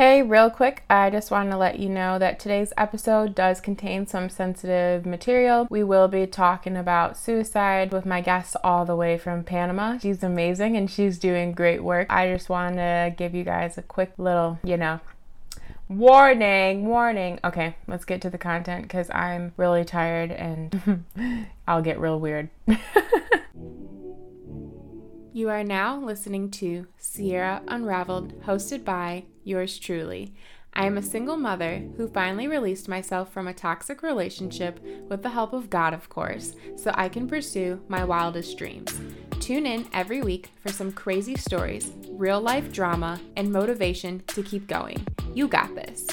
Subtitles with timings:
[0.00, 4.06] Hey, real quick, I just wanted to let you know that today's episode does contain
[4.06, 5.66] some sensitive material.
[5.68, 9.98] We will be talking about suicide with my guest all the way from Panama.
[9.98, 12.06] She's amazing and she's doing great work.
[12.08, 15.00] I just want to give you guys a quick little, you know,
[15.86, 17.38] warning, warning.
[17.44, 21.04] Okay, let's get to the content because I'm really tired and
[21.68, 22.48] I'll get real weird.
[25.32, 30.34] You are now listening to Sierra Unraveled, hosted by yours truly.
[30.74, 35.30] I am a single mother who finally released myself from a toxic relationship with the
[35.30, 38.98] help of God, of course, so I can pursue my wildest dreams.
[39.38, 44.66] Tune in every week for some crazy stories, real life drama, and motivation to keep
[44.66, 45.06] going.
[45.32, 46.08] You got this.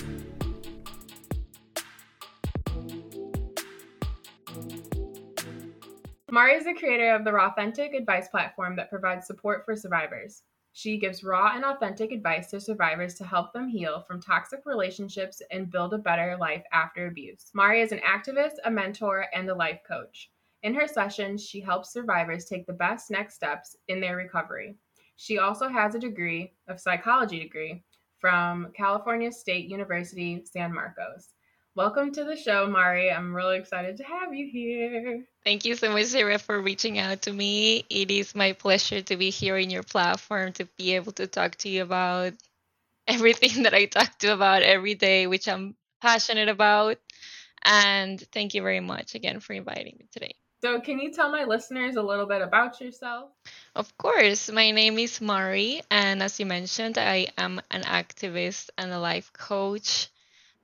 [6.30, 10.44] Mari is the creator of the Raw Authentic Advice platform that provides support for survivors.
[10.74, 15.42] She gives raw and authentic advice to survivors to help them heal from toxic relationships
[15.52, 17.50] and build a better life after abuse.
[17.54, 20.30] Mari is an activist, a mentor, and a life coach.
[20.64, 24.76] In her sessions, she helps survivors take the best next steps in their recovery.
[25.16, 27.86] She also has a degree, a psychology degree,
[28.20, 31.30] from California State University, San Marcos.
[31.78, 33.12] Welcome to the show, Mari.
[33.12, 35.24] I'm really excited to have you here.
[35.46, 37.86] Thank you so much, Sarah, for reaching out to me.
[37.88, 41.56] It is my pleasure to be here in your platform to be able to talk
[41.58, 42.34] to you about
[43.08, 46.98] everything that I talk to about every day, which I'm passionate about.
[47.64, 50.34] And thank you very much again for inviting me today.
[50.64, 53.30] So, can you tell my listeners a little bit about yourself?
[53.76, 54.50] Of course.
[54.50, 59.32] My name is Mari, and as you mentioned, I am an activist and a life
[59.32, 60.10] coach.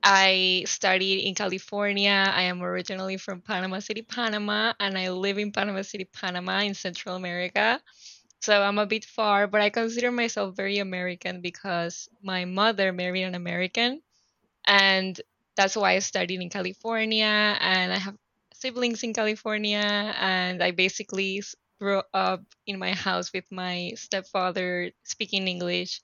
[0.04, 2.10] I studied in California.
[2.10, 6.74] I am originally from Panama City, Panama, and I live in Panama City, Panama in
[6.74, 7.80] Central America.
[8.42, 13.22] So I'm a bit far, but I consider myself very American because my mother married
[13.22, 14.02] an American.
[14.66, 15.18] And
[15.56, 17.24] that's why I studied in California.
[17.60, 18.16] And I have
[18.52, 19.80] siblings in California.
[19.80, 21.42] And I basically
[21.80, 26.02] grew up in my house with my stepfather speaking English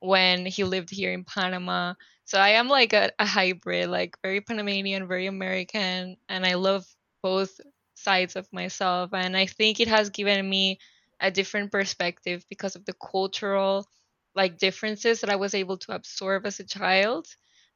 [0.00, 1.94] when he lived here in Panama.
[2.32, 6.86] So I am like a, a hybrid, like very Panamanian, very American, and I love
[7.22, 7.60] both
[7.94, 9.10] sides of myself.
[9.12, 10.78] And I think it has given me
[11.20, 13.86] a different perspective because of the cultural
[14.34, 17.26] like differences that I was able to absorb as a child.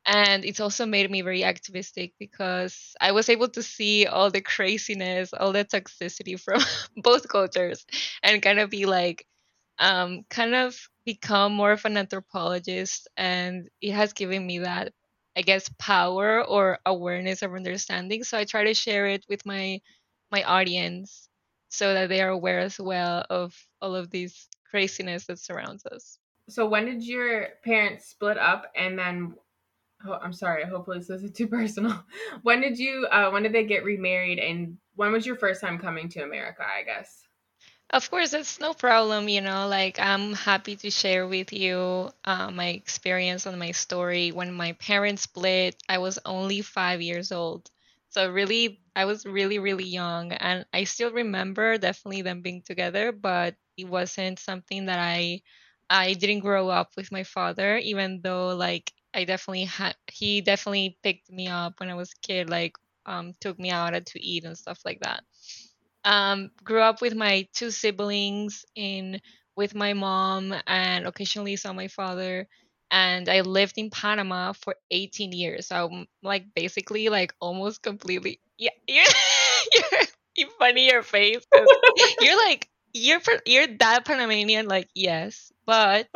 [0.06, 4.40] And it's also made me very activistic because I was able to see all the
[4.40, 6.62] craziness, all the toxicity from
[6.96, 7.84] both cultures
[8.22, 9.26] and kind of be like,
[9.78, 14.92] um, kind of become more of an anthropologist and it has given me that
[15.36, 18.24] i guess power or awareness or understanding.
[18.24, 19.80] So i try to share it with my
[20.32, 21.28] my audience
[21.68, 26.18] so that they are aware as well of all of these craziness that surrounds us.
[26.48, 28.72] So when did your parents split up?
[28.74, 29.34] And then
[30.06, 32.04] oh, i'm sorry hopefully this isn't too personal.
[32.42, 34.38] When did you uh, when did they get remarried?
[34.38, 37.25] And when was your first time coming to america i guess
[37.90, 39.28] of course, it's no problem.
[39.28, 44.32] You know, like I'm happy to share with you uh, my experience and my story.
[44.32, 47.70] When my parents split, I was only five years old.
[48.10, 50.32] So, really, I was really, really young.
[50.32, 55.42] And I still remember definitely them being together, but it wasn't something that I.
[55.88, 60.98] I didn't grow up with my father, even though like I definitely had he definitely
[61.00, 62.76] picked me up when I was a kid, like
[63.06, 65.22] um took me out to eat and stuff like that.
[66.06, 69.20] Um, grew up with my two siblings in
[69.56, 72.48] with my mom and occasionally saw my father
[72.90, 75.68] and I lived in Panama for 18 years.
[75.68, 79.04] So I'm like basically like almost completely yeah you're
[79.74, 80.00] you're,
[80.36, 81.44] you funny your face
[82.20, 86.08] you're like you're you're that Panamanian like yes but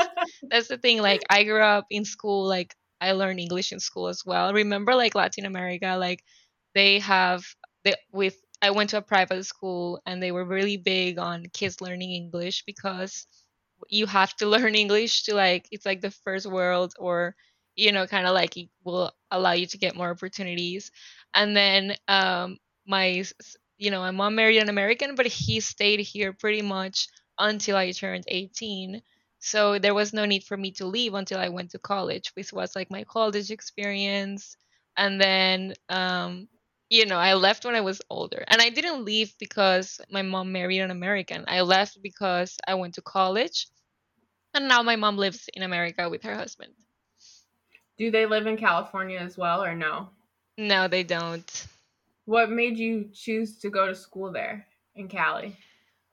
[0.50, 4.08] that's the thing like I grew up in school like I learned English in school
[4.08, 4.52] as well.
[4.52, 6.22] Remember like Latin America like
[6.74, 7.44] they have
[7.84, 11.81] they, with I went to a private school and they were really big on kids
[11.81, 13.26] learning English because
[13.88, 17.34] you have to learn English to like it's like the first world or
[17.76, 20.90] you know kind of like it will allow you to get more opportunities.
[21.34, 23.25] And then um my
[23.79, 27.08] you know my mom married an American but he stayed here pretty much
[27.38, 29.02] until I turned 18.
[29.38, 32.52] So there was no need for me to leave until I went to college, which
[32.52, 34.56] was like my college experience.
[34.99, 36.49] And then um,
[36.90, 38.44] you know, I left when I was older.
[38.48, 41.44] And I didn't leave because my mom married an American.
[41.46, 43.69] I left because I went to college.
[44.52, 46.72] And now my mom lives in America with her husband.
[47.96, 50.08] Do they live in California as well or no?
[50.58, 51.66] No, they don't.
[52.25, 54.66] What made you choose to go to school there
[54.96, 55.56] in Cali?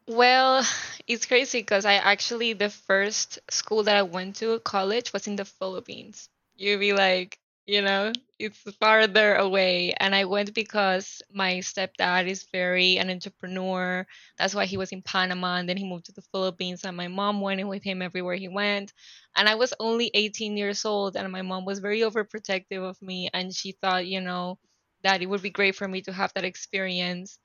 [0.08, 0.64] Well,
[1.08, 5.36] it's crazy because I actually, the first school that I went to, college, was in
[5.36, 6.30] the Philippines.
[6.56, 9.94] You'd be like, you know, it's farther away.
[10.00, 14.08] And I went because my stepdad is very an entrepreneur.
[14.38, 17.10] That's why he was in Panama and then he moved to the Philippines and my
[17.10, 18.94] mom went with him everywhere he went.
[19.36, 23.30] And I was only 18 years old and my mom was very overprotective of me
[23.34, 24.60] and she thought, you know,
[25.04, 27.38] that it would be great for me to have that experience.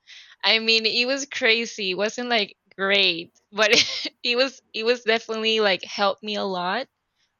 [0.43, 1.91] I mean, it was crazy.
[1.91, 3.71] It wasn't like great, but
[4.23, 6.87] it was it was definitely like helped me a lot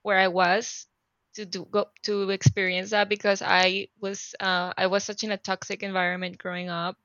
[0.04, 0.88] where I was
[1.36, 5.38] to do go to experience that because I was uh, I was such in a
[5.38, 6.98] toxic environment growing up,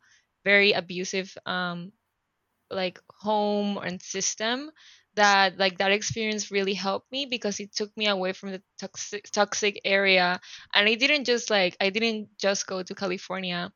[0.45, 1.93] very abusive um
[2.71, 4.71] like home and system
[5.15, 9.25] that like that experience really helped me because it took me away from the toxic
[9.33, 10.41] toxic area.
[10.75, 13.73] And I didn't just like I didn't just go to California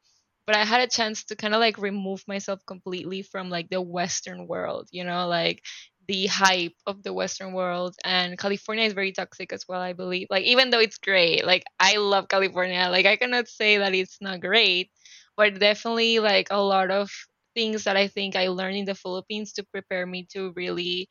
[0.47, 3.81] but I had a chance to kind of like remove myself completely from like the
[3.81, 5.63] western world you know like
[6.09, 10.27] the hype of the western world and california is very toxic as well i believe.
[10.31, 12.89] Like even though it's great like i love california.
[12.91, 14.91] Like i cannot say that it's not great
[15.37, 17.11] but definitely like a lot of
[17.55, 21.09] things that i think i learned in the philippines to prepare me to really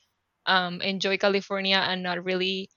[0.48, 2.70] um, enjoy california and not really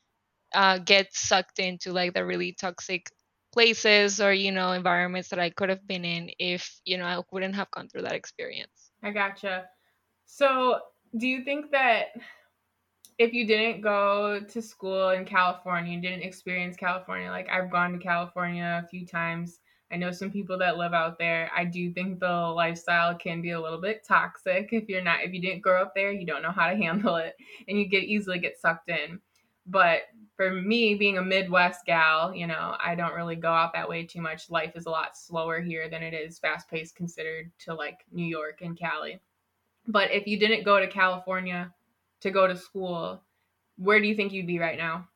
[0.55, 3.11] uh, get sucked into like the really toxic
[3.53, 7.21] places or you know environments that i could have been in if you know i
[7.33, 8.91] wouldn't have gone through that experience.
[9.03, 9.65] I gotcha.
[10.27, 10.81] So,
[11.17, 12.09] do you think that
[13.19, 17.93] if you didn't go to school in California, you didn't experience California, like I've gone
[17.93, 19.61] to California a few times.
[19.93, 21.51] I know some people that live out there.
[21.57, 25.33] I do think the lifestyle can be a little bit toxic if you're not if
[25.33, 27.37] you didn't grow up there, you don't know how to handle it
[27.69, 29.21] and you get easily get sucked in.
[29.67, 30.03] But
[30.37, 34.05] for me being a Midwest gal, you know, I don't really go out that way
[34.05, 34.51] too much.
[34.51, 38.27] Life is a lot slower here than it is fast paced considered to like New
[38.27, 39.21] York and Cali.
[39.87, 41.73] But if you didn't go to California
[42.21, 43.23] to go to school,
[43.77, 45.09] where do you think you'd be right now?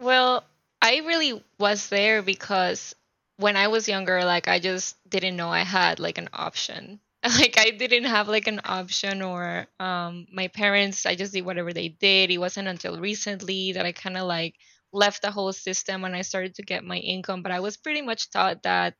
[0.00, 0.44] Well,
[0.82, 2.94] I really was there because
[3.36, 7.00] when I was younger, like I just didn't know I had like an option.
[7.22, 11.74] Like I didn't have like an option or um my parents, I just did whatever
[11.74, 12.30] they did.
[12.30, 14.54] It wasn't until recently that I kind of like
[14.92, 18.00] left the whole system and I started to get my income, but I was pretty
[18.00, 18.94] much taught that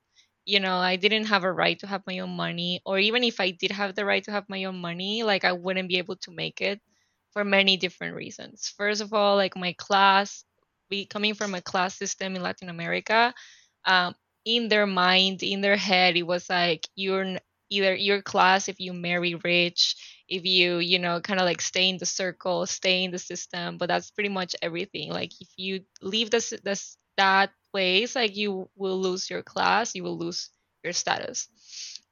[0.50, 3.40] you know, I didn't have a right to have my own money or even if
[3.40, 6.16] I did have the right to have my own money, like I wouldn't be able
[6.16, 6.80] to make it
[7.32, 8.72] for many different reasons.
[8.76, 10.44] First of all, like my class,
[10.90, 13.32] we coming from a class system in Latin America,
[13.84, 14.14] um,
[14.44, 17.38] in their mind, in their head, it was like you're
[17.70, 19.96] either your class if you marry rich,
[20.28, 23.78] if you you know kind of like stay in the circle, stay in the system.
[23.78, 25.10] But that's pretty much everything.
[25.12, 30.02] Like if you leave this this that place, like you will lose your class, you
[30.04, 30.50] will lose
[30.84, 31.48] your status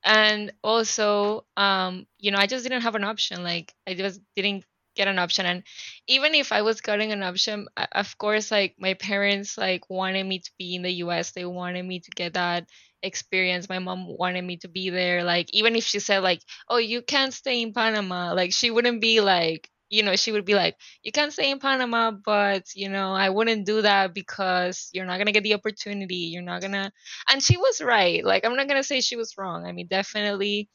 [0.05, 4.65] and also um you know i just didn't have an option like i just didn't
[4.99, 5.47] get an option.
[5.47, 5.63] And
[6.07, 10.41] even if i was getting an option of course like my parents like wanted me
[10.41, 12.67] to be in the us they wanted me to get that
[13.03, 16.79] experience my mom wanted me to be there like even if she said like oh
[16.79, 20.55] you can't stay in panama like she wouldn't be like you know she would be
[20.55, 25.07] like you can't stay in panama but you know i wouldn't do that because you're
[25.07, 26.91] not gonna get the opportunity you're not gonna
[27.31, 30.69] and she was right like i'm not gonna say she was wrong i mean definitely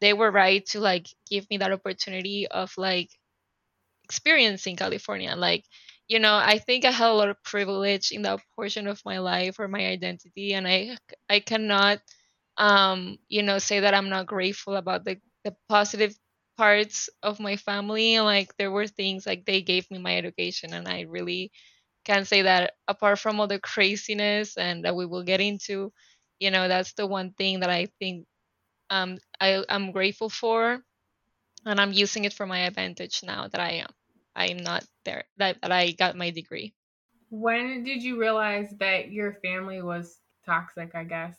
[0.00, 3.10] they were right to like give me that opportunity of like
[4.12, 5.34] experience in California.
[5.36, 5.64] Like,
[6.08, 9.18] you know, I think I had a lot of privilege in that portion of my
[9.18, 10.98] life or my identity, and I
[11.30, 12.00] I cannot,
[12.58, 16.14] um, you know, say that I'm not grateful about the the positive
[16.56, 18.20] parts of my family.
[18.20, 21.50] Like, there were things like they gave me my education, and I really
[22.04, 25.92] can say that apart from all the craziness and that we will get into,
[26.40, 28.26] you know, that's the one thing that I think
[28.90, 30.80] um I I'm grateful for
[31.66, 33.90] and I'm using it for my advantage now that I am
[34.34, 36.74] I'm not there that, that I got my degree.
[37.30, 41.36] When did you realize that your family was toxic, I guess?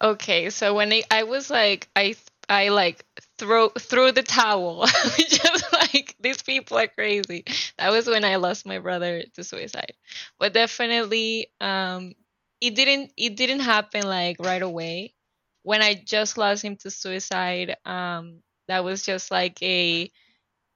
[0.00, 2.16] Okay, so when I, I was like I
[2.48, 3.04] I like
[3.38, 4.86] throw threw the towel
[5.18, 7.44] just like these people are crazy.
[7.78, 9.94] That was when I lost my brother to suicide.
[10.38, 12.14] But definitely um
[12.60, 15.14] it didn't it didn't happen like right away.
[15.62, 20.10] When I just lost him to suicide, um that was just like a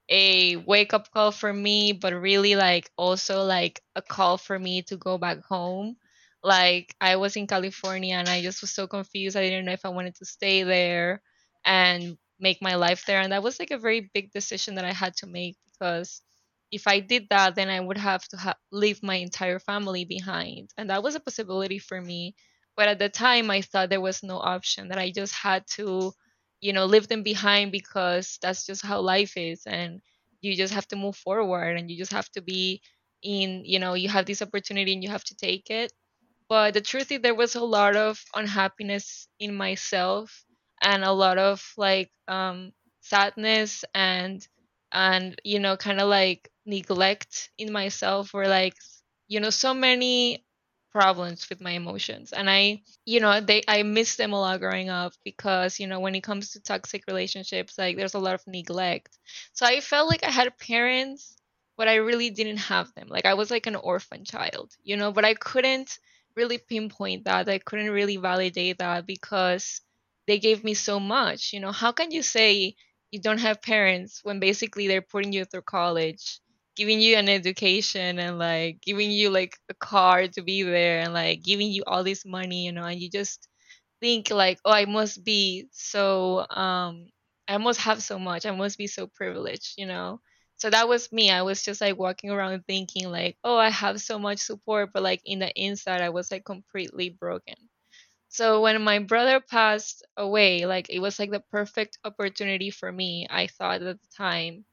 [0.09, 4.81] a wake up call for me, but really like also like a call for me
[4.83, 5.97] to go back home.
[6.43, 9.35] Like I was in California and I just was so confused.
[9.37, 11.21] I didn't know if I wanted to stay there
[11.65, 13.19] and make my life there.
[13.21, 16.21] And that was like a very big decision that I had to make because
[16.71, 20.69] if I did that, then I would have to ha- leave my entire family behind.
[20.77, 22.35] And that was a possibility for me.
[22.75, 26.13] But at the time, I thought there was no option, that I just had to
[26.61, 30.01] you know leave them behind because that's just how life is and
[30.41, 32.81] you just have to move forward and you just have to be
[33.23, 35.91] in you know you have this opportunity and you have to take it.
[36.49, 40.45] But the truth is there was a lot of unhappiness in myself
[40.81, 44.45] and a lot of like um sadness and
[44.91, 48.75] and you know kind of like neglect in myself or like
[49.27, 50.45] you know so many
[50.91, 52.33] problems with my emotions.
[52.33, 55.99] And i you know they i miss them a lot growing up because you know
[55.99, 59.17] when it comes to toxic relationships like there's a lot of neglect.
[59.53, 61.35] So i felt like i had parents
[61.77, 63.07] but i really didn't have them.
[63.09, 65.97] Like i was like an orphan child you know but i couldn't
[66.35, 67.49] really pinpoint that.
[67.49, 69.81] I couldn't really validate that because
[70.27, 71.71] they gave me so much you know.
[71.71, 72.75] How can you say
[73.11, 76.39] you don't have parents when basically they're putting you through college
[76.79, 81.13] giving you an education and like giving you like a car to be there and
[81.13, 83.49] like giving you all this money you know and you just
[84.01, 87.07] think like oh i must be so um
[87.49, 88.45] i must have so much.
[88.45, 90.21] I must be so privileged you know?
[90.57, 91.31] So that was me.
[91.31, 95.03] I was just like walking around thinking like oh i have so much support but
[95.03, 97.55] like in the inside i was like completely broken.
[98.29, 103.27] So when my brother passed away like it was like the perfect opportunity for me
[103.29, 104.65] i thought at the time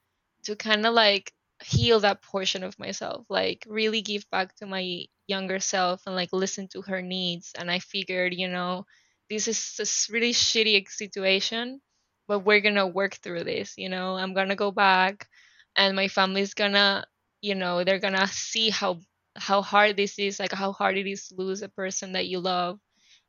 [0.44, 1.32] to kind of like
[1.64, 6.28] heal that portion of myself like really give back to my younger self and like
[6.32, 7.52] listen to her needs.
[7.58, 8.86] And i figured you know
[9.30, 11.80] this is a really shitty situation
[12.28, 14.16] but we're gonna work through this you know?
[14.16, 15.28] I'm gonna go back
[15.76, 17.04] and my family's gonna
[17.40, 19.00] you know they're gonna see how
[19.36, 22.40] how hard this is like how hard it is to lose a person that you
[22.40, 22.78] love.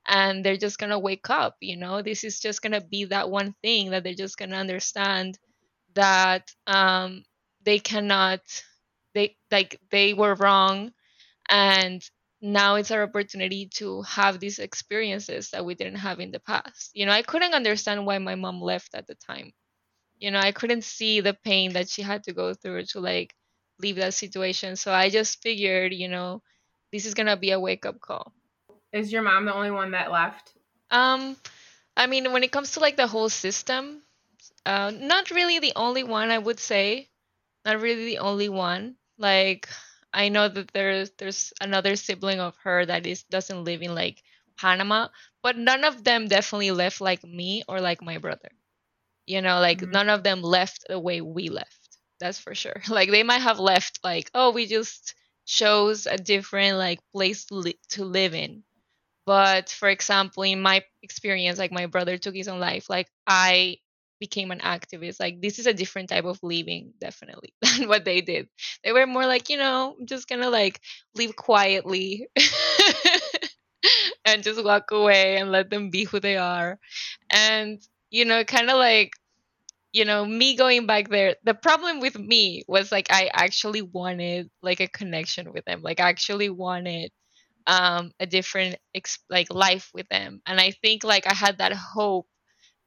[0.07, 2.01] And they're just gonna wake up you know?
[2.01, 5.37] This is just gonna be that one thing that they're just gonna understand
[5.95, 7.23] that um
[7.67, 8.41] they cannot
[9.13, 10.93] they like they were wrong.
[11.49, 12.01] And
[12.41, 16.91] now it's our opportunity to have these experiences that we didn't have in the past.
[16.95, 19.51] You know i couldn't understand why my mom left at the time.
[20.19, 23.35] You know i couldn't see the pain that she had to go through to like
[23.79, 24.77] leave that situation.
[24.77, 26.41] So i just figured you know
[26.93, 28.33] this is gonna be a wake up call.
[28.93, 30.53] Is your mom the only one that left?
[30.91, 31.35] Um
[31.97, 34.01] i mean when it comes to like the whole system
[34.65, 37.09] uh not really the only one i would say
[37.67, 38.95] not really the only one.
[39.17, 39.67] Like
[40.13, 44.23] I know that there's there's another sibling of her that is doesn't live in like
[44.57, 45.09] Panama,
[45.43, 48.49] but none of them definitely left like me or like my brother.
[49.25, 49.91] You know, like mm-hmm.
[49.91, 51.97] none of them left the way we left.
[52.19, 52.81] That's for sure.
[52.89, 55.13] Like they might have left like, oh, we just
[55.45, 58.63] chose a different like place to, li- to live in.
[59.25, 62.89] But for example, in my experience, like my brother took his own life.
[62.89, 63.79] Like I
[64.19, 68.21] became an activist like this is a different type of living definitely than what they
[68.21, 68.47] did.
[68.83, 70.79] They were more like you know i'm just gonna like
[71.15, 72.27] live quietly
[74.25, 76.79] and just walk away and let them be who they are.
[77.31, 79.11] And you know kind of like
[79.93, 84.49] you know me going back there the problem with me was like i actually wanted
[84.61, 87.11] like a connection with them like i actually wanted
[87.67, 90.41] um a different ex- like life with them.
[90.47, 92.27] And i think like i had that hope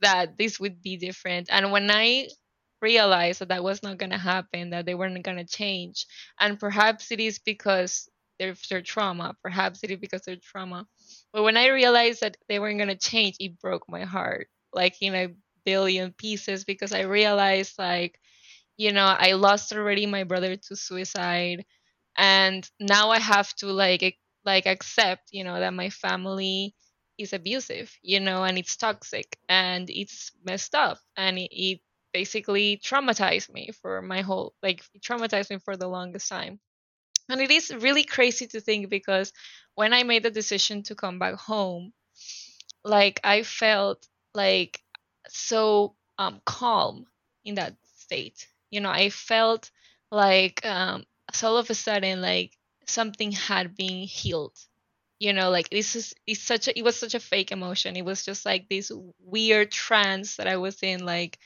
[0.00, 1.48] that this would be different.
[1.50, 2.28] And when I
[2.82, 6.06] realized that that was not going to happen, that they weren't going to change,
[6.38, 10.86] and perhaps it is because they're their trauma, perhaps it is because of trauma.
[11.32, 14.96] But when I realized that they weren't going to change, it broke my heart like
[15.02, 15.28] in a
[15.64, 18.18] billion pieces because I realized like
[18.76, 21.64] you know I lost already my brother to suicide
[22.16, 26.74] and now I have to like like accept you know that my family
[27.20, 31.80] is abusive, you know, and it's toxic and it's messed up and it, it
[32.12, 36.60] basically traumatized me for my whole like traumatized me for the longest time.
[37.28, 39.32] And it is really crazy to think because
[39.74, 41.92] when I made the decision to come back home,
[42.84, 44.82] like I felt like
[45.28, 47.06] so um calm
[47.44, 48.48] in that state.
[48.70, 49.70] You know, I felt
[50.10, 54.56] like um so all of a sudden like something had been healed
[55.20, 57.96] you know like this is it's such a it was such a fake emotion.
[57.96, 61.38] It was just like this weird trance that i was in like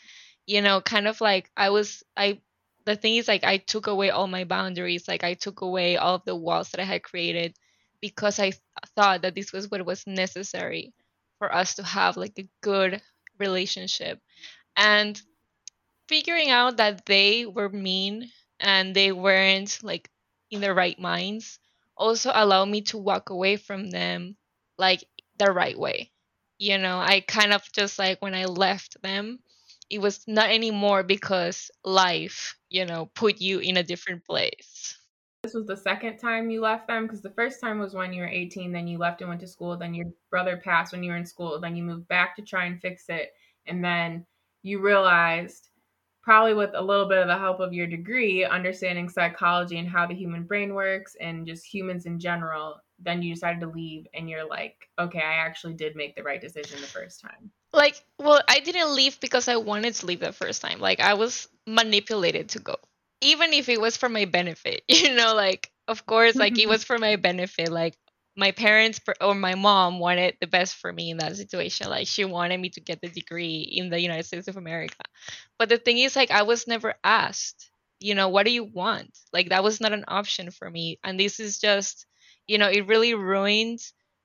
[0.47, 2.41] you know kind of like i was i
[2.87, 5.09] the thing is like i took away all my boundaries.
[5.09, 7.57] Like i took away all of the walls that i had created
[8.01, 8.63] because i th-
[8.97, 10.95] thought that this was what was necessary
[11.39, 13.03] for us to have like a good
[13.39, 14.21] relationship.
[14.77, 15.21] And
[16.09, 20.11] figuring out that they were mean and they weren't like
[20.51, 21.59] in their right minds
[21.97, 24.37] also allow me to walk away from them
[24.79, 25.05] like
[25.39, 26.11] the right way.
[26.59, 29.41] You know, I kind of just like when I left them,
[29.91, 34.99] it was not anymore because life, you know, put you in a different place.
[35.43, 38.23] This was the second time you left them because the first time was when you
[38.23, 41.11] were 18, then you left and went to school, then your brother passed when you
[41.11, 43.33] were in school, then you moved back to try and fix it,
[43.67, 44.25] and then
[44.63, 45.69] you realized
[46.25, 50.07] probably with a little bit of the help of your degree, understanding psychology and how
[50.07, 54.31] the human brain works and just humans in general, then you decided to leave and
[54.31, 57.51] you're like, okay, I actually did make the right decision the first time?
[57.75, 60.81] Like, well, I didn't leave because I wanted to leave the first time.
[60.81, 62.77] Like, I was manipulated to go,
[63.21, 64.83] even if it was for my benefit.
[64.89, 67.71] You know, like, of course, like it was for my benefit.
[67.71, 67.97] Like,
[68.37, 71.89] my parents or my mom wanted the best for me in that situation.
[71.89, 75.03] Like, she wanted me to get the degree in the United States of America.
[75.59, 79.17] But the thing is, like, I was never asked, you know, what do you want?
[79.33, 80.99] Like, that was not an option for me.
[81.05, 82.07] And this is just,
[82.47, 83.81] you know, it really ruined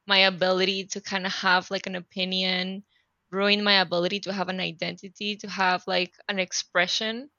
[0.07, 2.83] my ability to kind of have like an opinion
[3.31, 7.29] ruin my ability to have an identity, to have like an expression.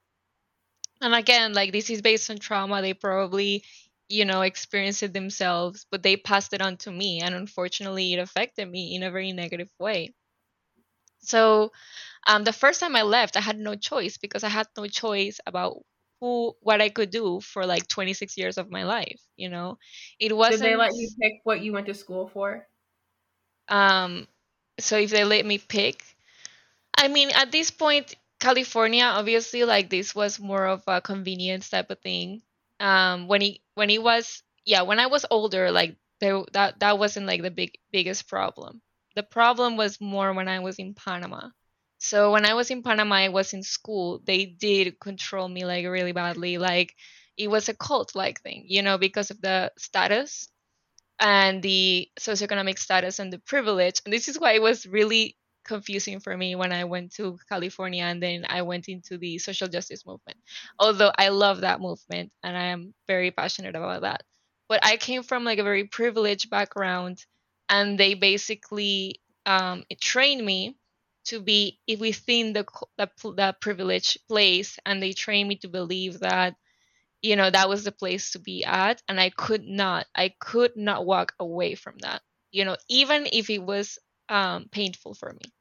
[1.01, 2.81] And again, like this is based on trauma.
[2.81, 3.65] They probably,
[4.11, 7.21] you know, experienced it themselves, but they passed it on to me.
[7.23, 10.15] And unfortunately, it affected me in a very negative way.
[11.21, 11.73] So,
[12.27, 15.41] um, the first time I left, I had no choice because I had no choice
[15.47, 15.83] about
[16.21, 19.21] who, what I could do for like 26 years of my life.
[19.37, 19.79] You know,
[20.21, 20.61] it wasn't.
[20.61, 22.69] Did they let you pick what you went to school for?
[23.69, 24.27] Um,
[24.79, 26.05] so if they let me pick,
[26.97, 31.91] I mean, at this point, California, obviously, like this was more of a convenience type
[31.91, 32.43] of thing.
[32.81, 36.99] Um, when he when he was yeah, when I was older, like there that that
[36.99, 38.83] wasn't like the big biggest problem.
[39.17, 41.51] The problem was more when I was in Panama.
[41.99, 44.21] So when I was in Panama, I was in school.
[44.25, 46.59] They did control me like really badly.
[46.59, 46.95] Like
[47.37, 50.49] it was a cult like thing, you know, because of the status
[51.19, 54.01] and the socioeconomic status and the privilege.
[54.05, 58.05] And this is why it was really confusing for me when I went to California
[58.05, 60.39] and then I went into the social justice movement.
[60.79, 64.23] Although I love that movement and I am very passionate about that.
[64.69, 67.25] But I came from like a very privileged background
[67.69, 70.77] and they basically um, trained me
[71.27, 76.57] to be within the, the, the privileged place and they trained me to believe that
[77.23, 80.77] you know that was the place to be at and i could not i could
[80.77, 83.99] not walk away from that you know even if it was
[84.31, 85.53] um, painful for me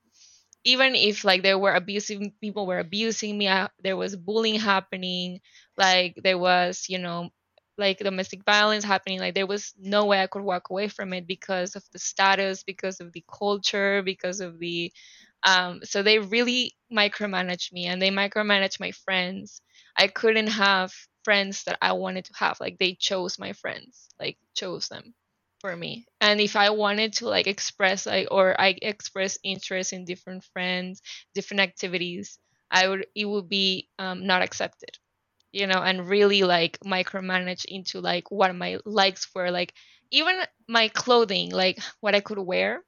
[0.66, 5.40] even if like there were abusive people were abusing me I, there was bullying happening
[5.78, 7.30] like there was you know
[7.78, 11.26] like domestic violence happening like there was no way i could walk away from it
[11.28, 14.92] because of the status because of the culture because of the
[15.44, 19.62] um so they really micromanaged me and they micromanaged my friends
[19.96, 20.92] i couldn't have
[21.24, 22.60] friends that I wanted to have.
[22.62, 25.14] Like they chose my friends, like chose them
[25.60, 26.06] for me.
[26.22, 31.02] And if I wanted to like express like or I express interest in different friends,
[31.34, 32.40] different activities,
[32.72, 34.98] I would it would be um, not accepted.
[35.52, 39.74] You know, and really like micromanage into like what my likes were, like
[40.12, 42.84] even my clothing, like what I could wear.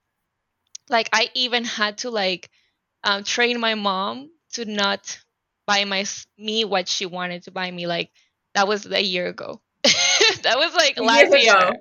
[0.90, 2.50] Like I even had to like
[3.04, 5.20] um, train my mom to not
[5.68, 6.06] buy my
[6.38, 7.88] me what she wanted to buy me.
[7.88, 8.12] Like
[8.56, 9.62] that was a year ago.
[10.44, 11.58] that was like last year.
[11.58, 11.72] Ago.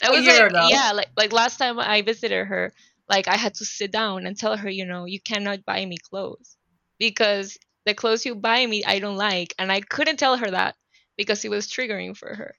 [0.00, 0.68] That was like ago.
[0.68, 2.72] yeah, like like last time I visited her,
[3.08, 5.96] like I had to sit down and tell her, you know, you cannot buy me
[5.98, 6.56] clothes
[6.98, 10.76] because the clothes you buy me I don't like, and I couldn't tell her that
[11.16, 12.54] because it was triggering for her.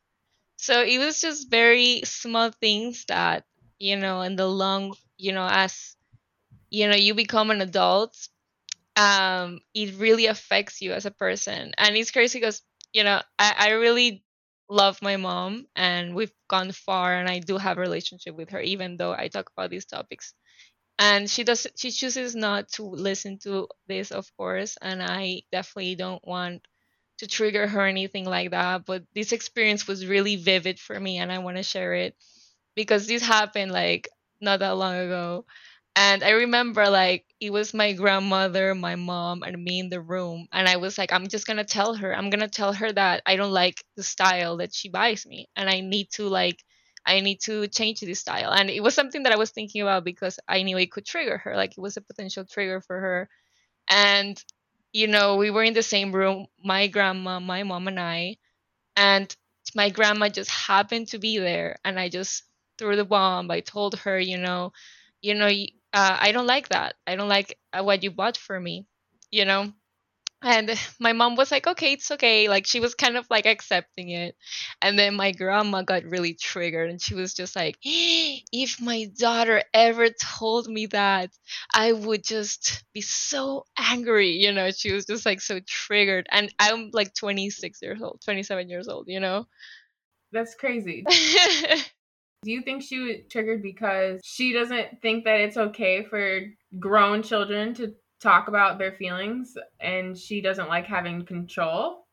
[0.57, 3.45] So it was just very small things that
[3.79, 5.95] you know, in the long, you know, as
[6.69, 8.15] you know, you become an adult,
[8.95, 12.61] um, it really affects you as a person, and it's crazy because
[12.93, 14.23] you know, I, I really
[14.71, 18.61] love my mom and we've gone far and I do have a relationship with her
[18.61, 20.33] even though I talk about these topics.
[20.99, 25.95] And she does she chooses not to listen to this of course and I definitely
[25.95, 26.67] don't want
[27.19, 31.31] to trigger her anything like that, but this experience was really vivid for me and
[31.31, 32.15] I want to share it
[32.75, 34.09] because this happened like
[34.41, 35.45] not that long ago
[35.95, 40.47] and I remember like it was my grandmother, my mom, and me in the room.
[40.51, 43.35] And I was like, I'm just gonna tell her, I'm gonna tell her that I
[43.35, 45.49] don't like the style that she buys me.
[45.55, 46.63] And I need to like
[47.05, 48.51] I need to change this style.
[48.51, 51.37] And it was something that I was thinking about because I knew it could trigger
[51.39, 51.55] her.
[51.55, 53.29] Like it was a potential trigger for her.
[53.89, 54.43] And,
[54.93, 58.37] you know, we were in the same room, my grandma, my mom, and I.
[58.95, 59.35] And
[59.75, 61.77] my grandma just happened to be there.
[61.85, 62.43] And I just
[62.77, 63.51] threw the bomb.
[63.51, 64.73] I told her, you know,
[65.21, 65.49] you know,
[65.93, 66.95] uh, I don't like that.
[67.07, 68.85] I don't like uh, what you bought for me,
[69.31, 69.71] you know?
[70.43, 72.49] And my mom was like, okay, it's okay.
[72.49, 74.35] Like she was kind of like accepting it.
[74.81, 79.63] And then my grandma got really triggered and she was just like, if my daughter
[79.73, 81.31] ever told me that,
[81.73, 84.31] I would just be so angry.
[84.31, 86.27] You know, she was just like so triggered.
[86.31, 89.47] And I'm like 26 years old, 27 years old, you know?
[90.31, 91.05] That's crazy.
[92.43, 96.41] Do you think she was triggered because she doesn't think that it's okay for
[96.79, 102.07] grown children to talk about their feelings and she doesn't like having control?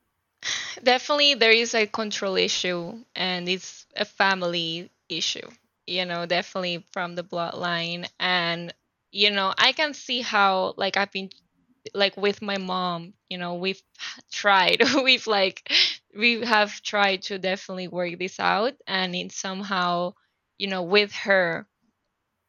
[0.82, 5.48] Definitely, there is a control issue and it's a family issue.
[5.86, 8.08] you know, definitely from the bloodline.
[8.20, 8.74] And,
[9.12, 11.30] you know, I can see how, like, I've been,
[11.94, 13.82] like, with my mom, you know, we've
[14.30, 15.70] tried, we've, like,
[16.16, 18.74] we have tried to definitely work this out.
[18.86, 20.14] And it somehow,
[20.58, 21.66] you know, with her,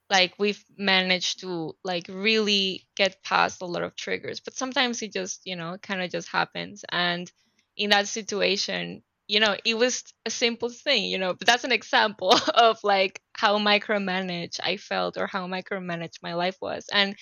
[0.09, 4.39] like we've managed to like really get past a lot of triggers.
[4.39, 6.83] But sometimes it just you know kind of just happens.
[6.89, 7.31] And
[7.77, 11.71] in that situation you know it was a simple thing you know but that's an
[11.71, 16.85] example of like how micromanaged i felt or how micromanaged my life was.
[16.91, 17.15] And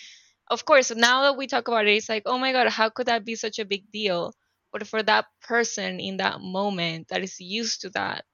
[0.50, 3.08] of course now that we talk about it it's like oh my god how could
[3.08, 4.34] that be such a big deal
[4.71, 8.25] but for that person in that moment that is used to that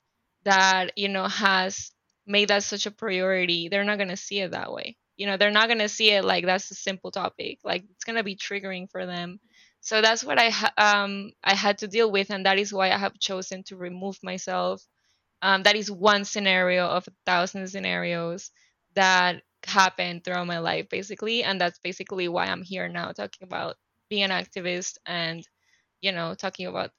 [0.44, 1.92] that you know has
[2.26, 4.98] made that such a priority they're not going to see it that way.
[5.18, 8.04] You know they're not going to see it like that's a simple topic like it's
[8.04, 9.40] going to be triggering for them.
[9.82, 12.92] So that's what i ha- um i had to deal with and that is why
[12.92, 14.84] i have chosen to remove myself.
[15.42, 18.52] Um, that is one scenario of a thousand scenarios
[18.96, 23.78] that happened throughout my life basically and that's basically why i'm here now talking about
[24.10, 25.48] being an activist and
[26.04, 26.92] you know talking about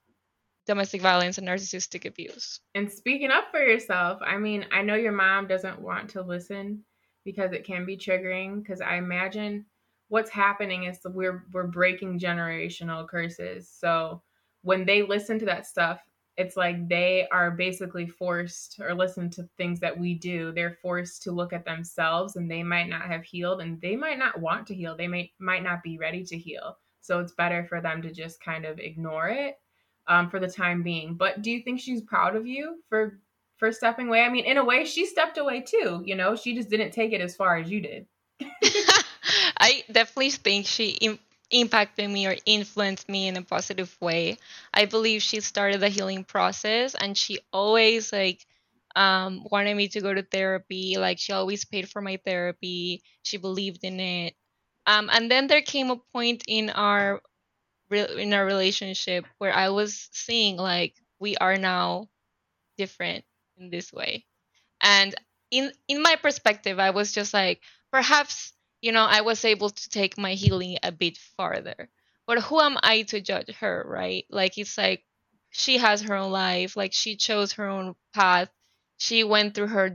[0.67, 2.61] domestic violence and narcissistic abuse.
[2.75, 6.83] And speaking up for yourself, I mean, I know your mom doesn't want to listen
[7.25, 9.67] because it can be triggering because I imagine
[10.09, 13.71] what's happening is we're we're breaking generational curses.
[13.71, 14.23] So
[14.63, 16.01] when they listen to that stuff,
[16.37, 20.51] it's like they are basically forced or listen to things that we do.
[20.53, 24.19] They're forced to look at themselves and they might not have healed and they might
[24.19, 24.97] not want to heal.
[24.97, 26.79] They may might not be ready to heal.
[27.05, 29.59] So it's better for them to just kind of ignore it
[30.07, 31.15] um, for the time being.
[31.15, 33.21] But do you think she's proud of you for
[33.59, 34.23] for stepping away?
[34.23, 36.03] I mean, in a way, she stepped away too.
[36.05, 38.07] You know, she just didn't take it as far as you did.
[39.59, 41.19] I definitely think she Im-
[41.51, 44.39] impacted me or influenced me in a positive way.
[44.73, 48.47] I believe she started the healing process, and she always like
[48.97, 50.97] um, wanted me to go to therapy.
[50.99, 53.03] Like she always paid for my therapy.
[53.23, 54.35] She believed in it.
[54.87, 57.23] Um, and then there came a point in our
[57.91, 62.09] in our relationship where I was seeing like we are now
[62.77, 63.25] different
[63.57, 64.27] in this way.
[64.81, 65.15] And
[65.51, 69.89] in in my perspective, I was just like perhaps you know I was able to
[69.91, 71.91] take my healing a bit farther.
[72.27, 74.25] But who am I to judge her, right?
[74.31, 75.05] Like it's like
[75.51, 78.51] she has her own life, like she chose her own path.
[78.99, 79.91] She went through her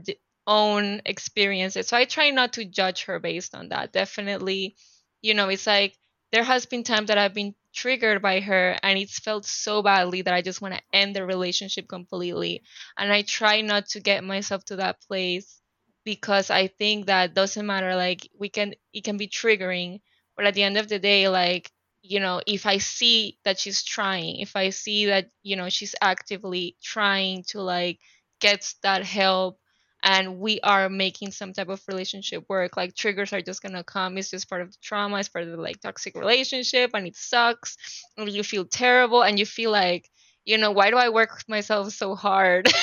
[0.46, 1.88] own experiences.
[1.88, 3.92] So I try not to judge her based on that.
[3.92, 4.76] Definitely,
[5.22, 5.96] you know, it's like
[6.32, 10.22] there has been times that I've been triggered by her and it's felt so badly
[10.22, 12.62] that I just want to end the relationship completely.
[12.98, 15.60] And I try not to get myself to that place
[16.04, 20.00] because I think that doesn't matter like we can it can be triggering,
[20.36, 21.70] but at the end of the day like
[22.02, 25.94] you know, if I see that she's trying, if I see that, you know, she's
[26.00, 27.98] actively trying to like
[28.40, 29.60] get that help
[30.02, 32.76] and we are making some type of relationship work.
[32.76, 34.18] Like triggers are just gonna come.
[34.18, 35.18] It's just part of the trauma.
[35.18, 37.76] It's part of the like toxic relationship and it sucks
[38.16, 40.08] and you feel terrible and you feel like
[40.44, 42.68] you know why do i work myself so hard?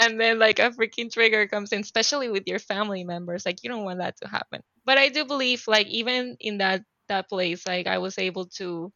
[0.00, 3.44] And then like a freaking trigger comes in especially with your family members.
[3.44, 4.62] Like you don't want that to happen.
[4.84, 8.92] But i do believe like even in that that place like i was able to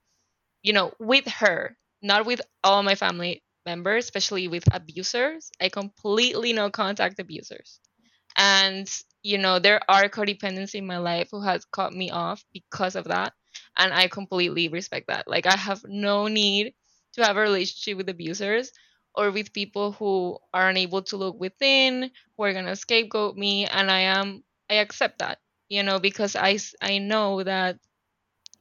[0.63, 5.51] you know with her not with all my family members, especially with abusers.
[5.61, 7.81] I completely no contact abusers.
[8.37, 8.89] And,
[9.23, 13.05] you know, there are codependency in my life who has cut me off because of
[13.05, 13.33] that.
[13.77, 15.29] And I completely respect that.
[15.29, 16.75] Like, I have no need
[17.15, 18.73] to have a relationship with abusers
[19.15, 23.67] or with people who are unable to look within, who are going to scapegoat me.
[23.67, 27.79] And I am, I accept that, you know, because I, I know that,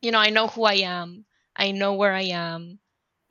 [0.02, 1.26] you know, I know who I am.
[1.56, 2.80] I know where I am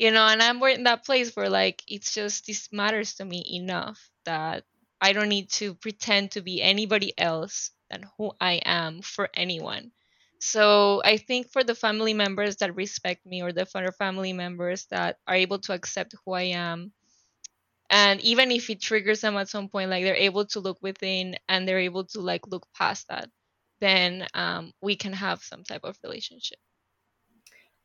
[0.01, 3.45] you know and i'm in that place where like it's just this matters to me
[3.53, 4.65] enough that
[5.01, 9.93] i don't need to pretend to be anybody else than who i am for anyone.
[10.43, 14.87] So i think for the family members that respect me or the other family members
[14.91, 16.93] that are able to accept who i am
[17.91, 21.37] and even if it triggers them at some point like they're able to look within
[21.49, 23.29] and they're able to like look past that
[23.81, 26.59] then um, we can have some type of relationship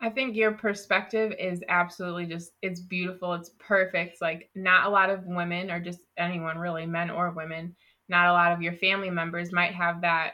[0.06, 3.34] I think your perspective is absolutely just it's beautiful.
[3.34, 4.22] It's perfect.
[4.22, 7.76] like not a lot of women or just anyone really, men or women,
[8.08, 10.34] not a lot of your family members might have that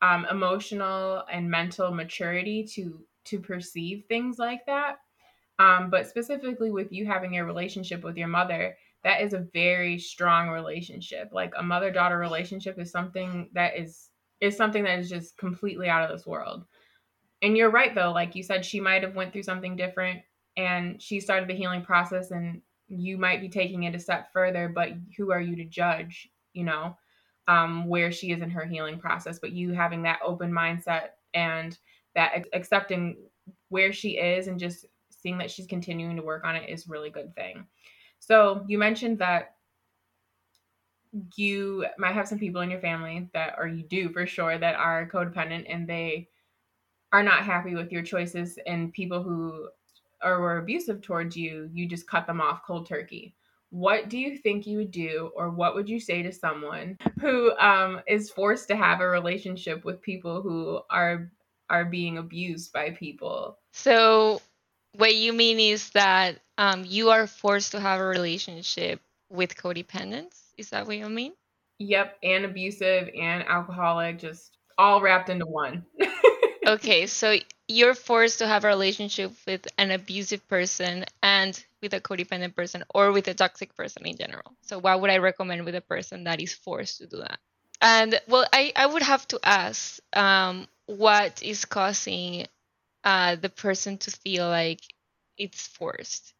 [0.00, 4.98] um, emotional and mental maturity to to perceive things like that.
[5.58, 9.98] Um, but specifically with you having your relationship with your mother, that is a very
[9.98, 11.30] strong relationship.
[11.32, 15.88] Like a mother daughter relationship is something that is is something that is just completely
[15.88, 16.64] out of this world
[17.44, 20.20] and you're right though like you said she might have went through something different
[20.56, 24.68] and she started the healing process and you might be taking it a step further
[24.68, 26.96] but who are you to judge you know
[27.48, 31.78] um, where she is in her healing process, but you having that open mindset and
[32.14, 33.16] that accepting
[33.68, 37.10] where she is and just seeing that she's continuing to work on it is really
[37.10, 37.66] good thing.
[38.18, 39.56] So you mentioned that
[41.36, 44.74] you might have some people in your family that, or you do for sure, that
[44.76, 46.28] are codependent and they
[47.14, 49.68] are not happy with your choices and people who
[50.20, 53.36] are were abusive towards you, you just cut them off cold turkey.
[53.70, 57.56] What do you think you would do, or what would you say to someone who
[57.58, 61.30] um, is forced to have a relationship with people who are
[61.70, 63.58] are being abused by people?
[63.72, 64.42] So,
[64.96, 69.00] what you mean is that um, you are forced to have a relationship
[69.30, 70.40] with codependents?
[70.58, 71.34] Is that what you mean?
[71.78, 75.84] Yep, and abusive and alcoholic, just all wrapped into one.
[76.66, 77.36] okay, so
[77.68, 82.84] you're forced to have a relationship with an abusive person and with a codependent person
[82.94, 84.54] or with a toxic person in general.
[84.62, 87.38] So why would I recommend with a person that is forced to do that?
[87.80, 92.46] And well, I, I would have to ask um, what is causing
[93.04, 94.80] uh, the person to feel like
[95.38, 96.34] it's forced.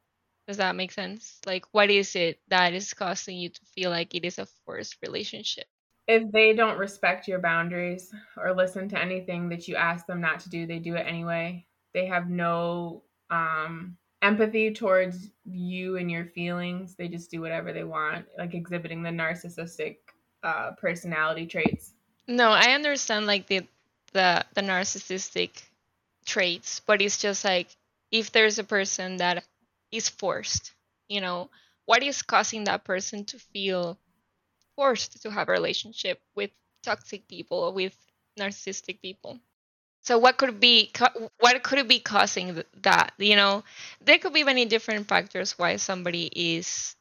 [0.49, 1.41] Does that make sense?
[1.47, 4.97] Like, what is it that is causing you to feel like it is a forced
[5.03, 5.67] relationship?
[6.07, 10.41] If they don't respect your boundaries or listen to anything that you ask them not
[10.41, 11.65] to do, they do it anyway.
[11.95, 16.95] They have no um, empathy towards you and your feelings.
[16.95, 19.97] They just do whatever they want, like exhibiting the narcissistic
[20.43, 21.93] uh, personality traits.
[22.29, 23.67] No, I understand like the
[24.13, 25.63] the the narcissistic
[26.27, 27.69] traits, but it's just like
[28.11, 29.45] if there's a person that
[29.91, 30.73] is forced,
[31.09, 31.51] you know,
[31.87, 33.99] what is causing that person to feel
[34.77, 36.51] forced to have a relationship with
[36.83, 37.97] toxic people with
[38.39, 39.39] narcissistic people.
[40.03, 40.93] So what could be
[41.41, 43.13] what could be causing that?
[43.19, 43.65] You know,
[44.01, 46.95] there could be many different factors why somebody is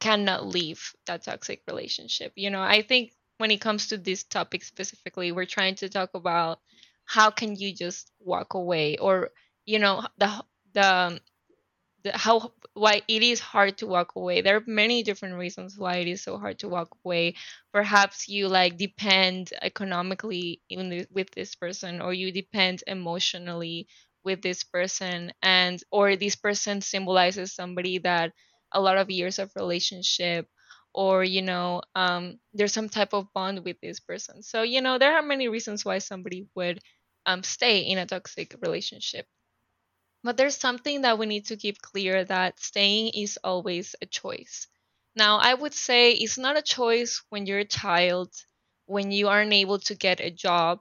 [0.00, 2.32] cannot leave that toxic relationship.
[2.36, 6.14] You know, I think when it comes to this topic specifically, we're trying to talk
[6.14, 6.60] about
[7.04, 9.30] how can you just walk away or
[9.64, 11.20] you know the the
[12.14, 14.40] how why it is hard to walk away.
[14.42, 17.34] There are many different reasons why it is so hard to walk away.
[17.72, 23.88] Perhaps you like depend economically in with this person or you depend emotionally
[24.24, 28.32] with this person and or this person symbolizes somebody that
[28.72, 30.48] a lot of years of relationship
[30.94, 34.42] or you know um, there's some type of bond with this person.
[34.42, 36.80] So you know there are many reasons why somebody would
[37.26, 39.26] um, stay in a toxic relationship
[40.26, 44.66] but there's something that we need to keep clear that staying is always a choice.
[45.14, 48.32] Now, I would say it's not a choice when you're a child,
[48.86, 50.80] when you aren't able to get a job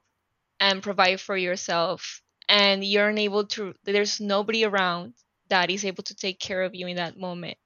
[0.59, 5.13] and provide for yourself, and you're unable to, there's nobody around
[5.49, 7.57] that is able to take care of you in that moment.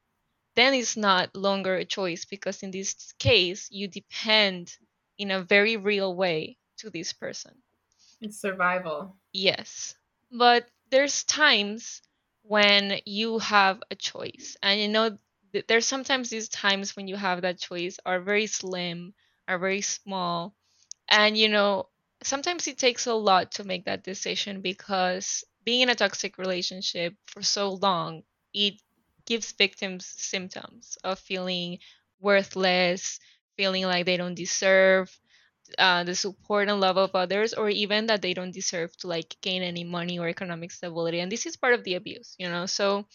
[0.58, 4.76] Then it's not longer a choice because in this case, you depend
[5.18, 7.54] in a very real way to this person.
[8.20, 9.16] It's survival.
[9.32, 9.96] Yes.
[10.30, 12.02] But there's times
[12.44, 14.58] when you have a choice.
[14.62, 15.18] And you know
[15.68, 19.14] there's sometimes these times when you have that choice are very slim
[19.48, 20.56] are very small.
[21.10, 21.90] And you know
[22.24, 27.16] sometimes it takes a lot to make that decision because being in a toxic relationship
[27.28, 28.24] for so long
[28.54, 28.76] it
[29.26, 31.80] gives victims symptoms of feeling
[32.20, 33.20] worthless
[33.56, 35.10] feeling like they don't deserve
[35.78, 39.36] uh, the support and love of others or even that they don't deserve to like
[39.42, 41.20] gain any money or economic stability.
[41.20, 42.66] And this is part of the abuse you know?
[42.66, 43.06] So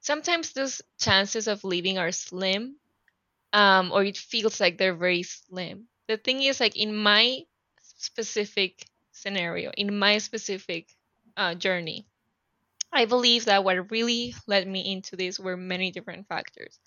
[0.00, 2.76] sometimes those chances of leaving are slim
[3.52, 5.88] um, or it feels like they're very slim.
[6.08, 7.42] The thing is like in my
[7.82, 10.88] specific scenario in my specific
[11.36, 12.06] uh, journey
[12.92, 16.78] i believe that what really led me into this were many different factors.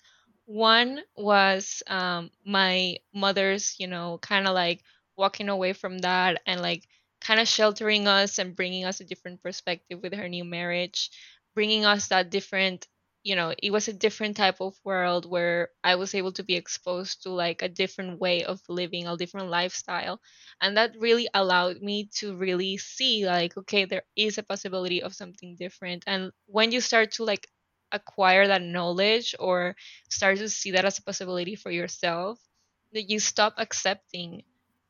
[0.46, 4.82] One was um, my mother's you know kind of like
[5.16, 6.84] walking away from that and like
[7.20, 11.10] kind of sheltering us and bringing us a different perspective with her new marriage,
[11.54, 12.86] bringing us that different,
[13.22, 16.54] you know, it was a different type of world where I was able to be
[16.54, 20.20] exposed to like a different way of living, a different lifestyle.
[20.60, 25.14] And that really allowed me to really see like, okay, there is a possibility of
[25.14, 26.04] something different.
[26.06, 27.48] And when you start to like
[27.90, 29.76] acquire that knowledge or
[30.10, 32.38] start to see that as a possibility for yourself,
[32.92, 34.42] that you stop accepting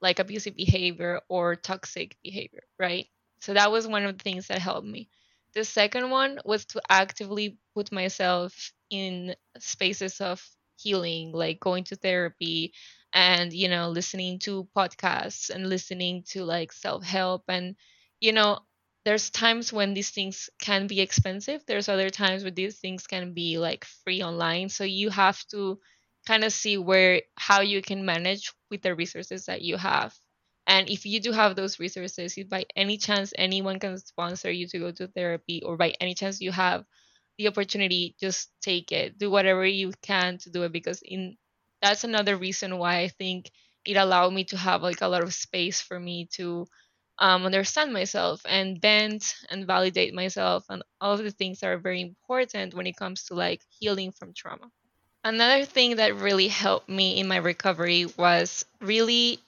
[0.04, 3.08] like abusive behavior or toxic behavior, right?
[3.40, 5.10] So that was one of the things that helped me.
[5.54, 10.44] The second one was to actively put myself in spaces of
[10.76, 12.74] healing, like going to therapy
[13.12, 17.44] and, you know, listening to podcasts and listening to like self help.
[17.48, 17.76] And,
[18.20, 18.60] you know,
[19.04, 21.64] there's times when these things can be expensive.
[21.66, 24.68] There's other times where these things can be like free online.
[24.70, 25.80] So you have to
[26.26, 30.14] kind of see where how you can manage with the resources that you have.
[30.66, 34.66] And if you do have those resources if by any chance anyone can sponsor you
[34.68, 36.84] to go to therapy or by any chance you have
[37.38, 39.18] the opportunity just take it.
[39.18, 41.36] Do whatever you can to do it because in
[41.82, 43.50] that's another reason why i think
[43.84, 46.66] it allowed me to have like a lot of space for me to
[47.18, 51.78] um, understand myself and bend and validate myself and all of the things that are
[51.78, 54.70] very important when it comes to like healing from trauma
[55.24, 59.38] another thing that really helped me in my recovery was really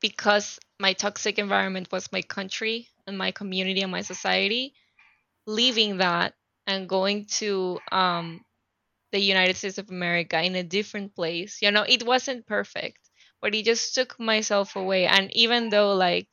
[0.00, 4.74] because my toxic environment was my country and my community and my society
[5.46, 6.34] leaving that
[6.66, 8.44] and going to um,
[9.12, 11.60] the united states of america in a different place.
[11.62, 12.98] You know it wasn't perfect
[13.42, 15.06] but it just took myself away.
[15.06, 16.28] And even though like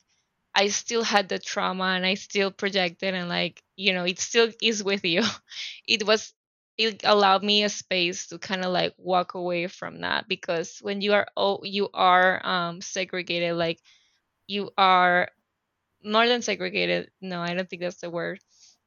[0.54, 4.50] i still had the trauma and i still projected and like you know it still
[4.62, 5.22] is with you
[5.88, 6.32] it was
[6.76, 11.00] it allowed me a space to kind of like walk away from that because when
[11.00, 13.80] you are oh you are um segregated like
[14.48, 15.28] you are
[16.04, 18.38] more than segregated no i don't think that's the word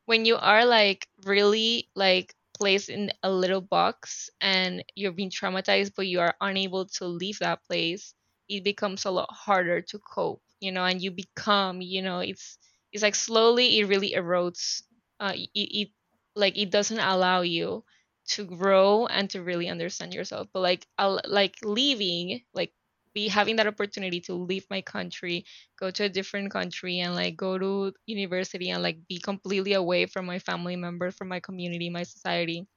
[0.05, 5.93] when you are like really like placed in a little box and you're being traumatized
[5.95, 8.13] but you are unable to leave that place
[8.49, 12.57] it becomes a lot harder to cope you know and you become you know it's
[12.91, 14.83] it's like slowly it really erodes
[15.19, 15.89] uh it, it
[16.37, 17.83] like it doesn't allow you
[18.29, 20.47] to grow and to really understand yourself.
[20.53, 22.73] But like I'll, like leaving like
[23.13, 25.45] be having that opportunity to leave my country
[25.79, 30.05] go to a different country and like go to university and like be completely away
[30.05, 32.67] from my family members from my community my society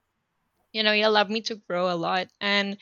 [0.73, 2.29] you know it allowed me to grow a lot.
[2.41, 2.79] And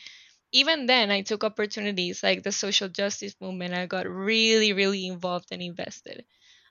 [0.52, 3.74] even then i took opportunities like the social justice movement.
[3.74, 6.24] I got really really involved and invested.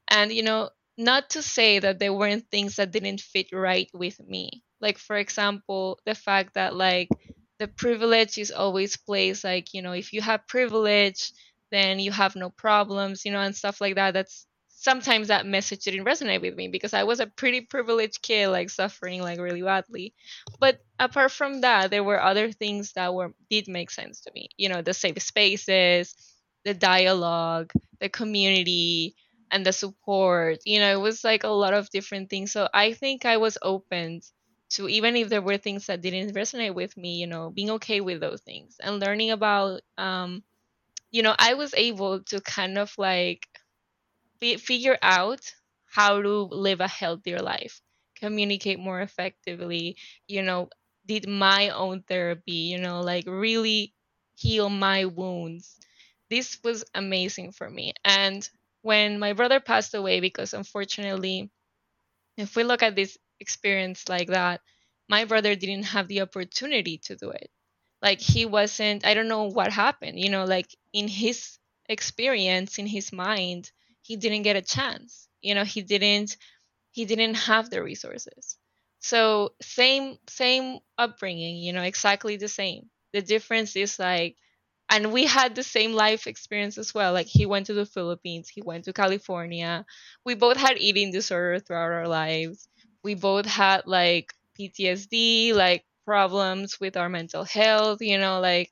[0.10, 4.20] And you know not to say that there weren't things that didn't fit right with
[4.20, 4.64] me.
[4.82, 7.10] Like for example the fact that like
[7.60, 11.32] the privilege is always placed like you know if you have privilege
[11.72, 14.14] then you have no problems you know and stuff like that.
[14.14, 18.48] That's sometimes that message didn't resonate with me because i was a pretty privileged kid
[18.50, 20.14] like suffering like really badly.
[20.60, 24.50] But apart from that there were other things that were did make sense to me.
[24.58, 26.16] You know the safe spaces
[26.66, 29.16] the dialogue the community
[29.52, 32.52] and the support you know it was like a lot of different things.
[32.52, 34.22] So i think i was open
[34.72, 38.02] to even if there were things that didn't resonate with me you know being okay
[38.02, 40.44] with those things and learning about um
[41.12, 43.48] you know i was able to kind of like
[44.40, 45.42] fi- figure out
[45.86, 47.82] how to live a healthier life
[48.16, 49.96] communicate more effectively
[50.28, 50.70] you know
[51.06, 53.94] did my own therapy you know like really
[54.36, 55.80] heal my wounds.
[56.30, 57.94] This was amazing for me.
[58.06, 58.48] And
[58.88, 61.52] when my brother passed away because unfortunately
[62.38, 64.62] if we look at this experience like that
[65.10, 67.50] my brother didn't have the opportunity to do it.
[68.02, 71.58] Like he wasn't i don't know what happened you know like in his
[71.90, 73.72] experience in his mind
[74.02, 76.38] he didn't get a chance you know he didn't
[76.92, 78.58] he didn't have the resources.
[79.00, 82.90] So same same upbringing you know exactly the same.
[83.14, 84.38] The difference is like
[84.90, 87.14] and we had the same life experience as well.
[87.14, 89.86] Like he went to the philippines he went to california.
[90.26, 92.68] We both had eating disorder throughout our lives.
[93.04, 98.72] We both had like ptsd like problems with our mental health you know like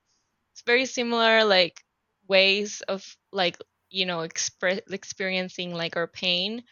[0.54, 1.84] it's very similar like
[2.28, 3.58] ways of like
[3.90, 6.64] you know express experiencing like our pain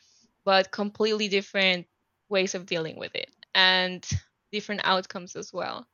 [0.46, 1.86] but completely different
[2.30, 4.08] ways of dealing with it and
[4.52, 5.86] different outcomes as well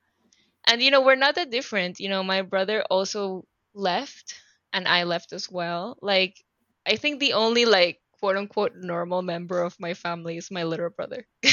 [0.69, 4.35] and you know we're not that different you know my brother also left
[4.73, 5.97] and i left as well.
[6.01, 6.35] Like
[6.87, 10.89] i think the only like quote unquote normal member of my family is my little
[10.89, 11.25] brother.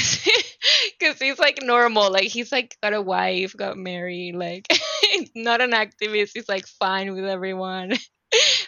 [0.99, 2.11] Because he's like normal.
[2.11, 4.67] Like he's like got a wife got married like
[5.35, 6.31] not an activist.
[6.35, 7.93] He's like fine with everyone.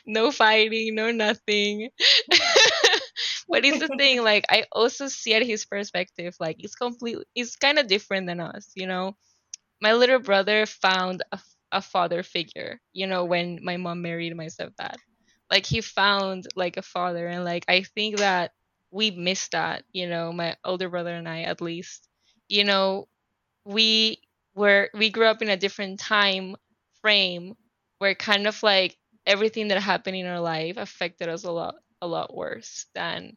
[0.06, 1.90] No fighting no nothing.
[3.48, 7.56] But it's the thing like i also see at his perspective like it's completely it's
[7.56, 9.16] kind of different than us you know
[9.81, 11.38] my little brother found a,
[11.72, 14.96] a father figure you know when my mom married my stepdad.
[15.50, 18.52] Like he found like a father and like i think that
[18.90, 22.08] we missed that you know my older brother and i at least.
[22.48, 23.08] You know
[23.64, 24.20] we
[24.54, 26.56] were we grew up in a different time
[27.00, 27.54] frame
[27.98, 32.06] where kind of like everything that happened in our life affected us a lot a
[32.06, 33.37] lot worse than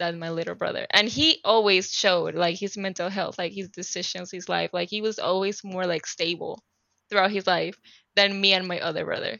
[0.00, 4.30] than my little brother and he always showed like his mental health like his decisions
[4.30, 6.64] his life like he was always more like stable
[7.10, 7.78] throughout his life
[8.16, 9.38] than me and my other brother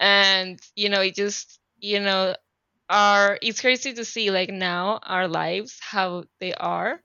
[0.00, 2.34] and you know it just you know
[2.88, 6.98] our it's crazy to see like now our lives how they are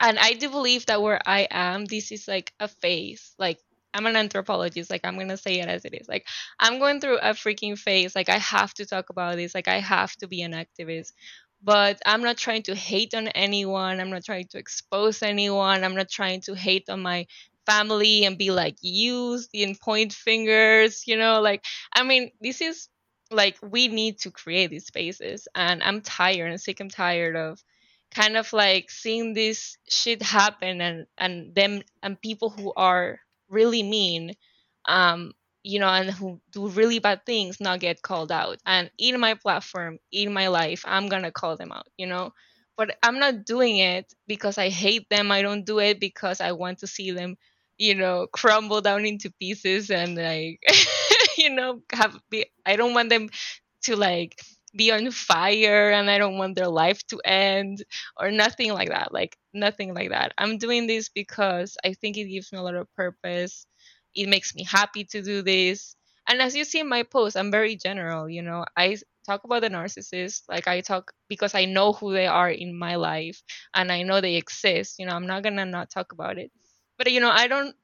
[0.00, 3.58] and i do believe that where i am this is like a phase like
[3.94, 4.90] I'm an anthropologist.
[4.90, 6.08] Like I'm gonna say it as it is.
[6.08, 6.26] Like
[6.58, 8.14] I'm going through a freaking phase.
[8.16, 9.54] Like I have to talk about this.
[9.54, 11.12] Like I have to be an activist.
[11.62, 14.00] But I'm not trying to hate on anyone.
[14.00, 15.84] I'm not trying to expose anyone.
[15.84, 17.26] I'm not trying to hate on my
[17.66, 21.04] family and be like used and point fingers.
[21.06, 22.88] You know, like I mean, this is
[23.30, 26.80] like we need to create these spaces, and I'm tired and sick.
[26.80, 27.62] I'm tired of
[28.14, 33.82] kind of like seeing this shit happen and and them and people who are really
[33.82, 34.34] mean
[34.86, 35.32] um
[35.64, 39.34] you know and who do really bad things not get called out and in my
[39.34, 42.32] platform in my life i'm gonna call them out you know
[42.76, 46.52] but i'm not doing it because i hate them i don't do it because i
[46.52, 47.36] want to see them
[47.78, 50.60] you know crumble down into pieces and like
[51.38, 53.28] you know have be i don't want them
[53.82, 54.40] to like
[54.74, 57.84] be on fire and I don't want their life to end
[58.18, 59.12] or nothing like that.
[59.12, 60.32] Like nothing like that.
[60.38, 63.66] I'm doing this because I think it gives me a lot of purpose.
[64.14, 65.96] It makes me happy to do this.
[66.28, 68.64] And as you see in my post, I'm very general, you know.
[68.76, 68.96] I
[69.26, 72.96] talk about the narcissist like I talk because I know who they are in my
[72.96, 73.42] life
[73.74, 74.98] and I know they exist.
[74.98, 76.50] You know, I'm not going to not talk about it.
[76.98, 77.74] But you know, I don't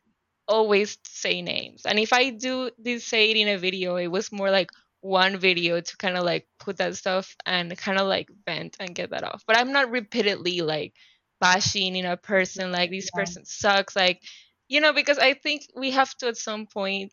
[0.46, 1.84] always say names.
[1.84, 4.70] And if I do this say it in a video, it was more like
[5.00, 8.94] one video to kind of like put that stuff and kind of like vent and
[8.94, 9.44] get that off.
[9.46, 10.94] But I'm not repeatedly like
[11.40, 13.20] bashing in a person like this yeah.
[13.20, 14.22] person sucks like
[14.68, 17.12] you know because I think we have to at some point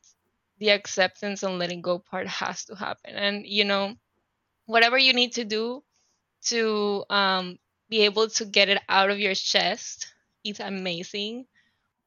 [0.59, 3.15] the acceptance and letting go part has to happen.
[3.15, 3.95] And you know
[4.65, 5.83] whatever you need to do
[6.45, 11.45] to um be able to get it out of your chest it's amazing